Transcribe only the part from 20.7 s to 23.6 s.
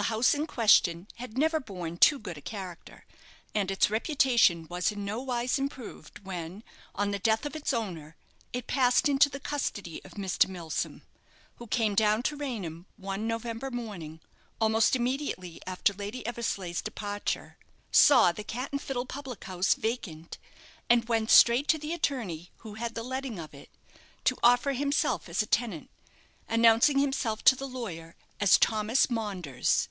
and went straight to the attorney who had the letting of